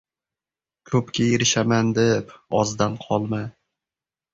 [0.93, 3.47] •Ko‘pga erishaman deb ozdan qolma.